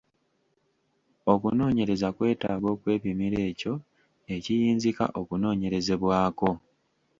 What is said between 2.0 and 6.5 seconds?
kwetaaga okwepimira ekyo ekiyinzika okunoonyerezebwako.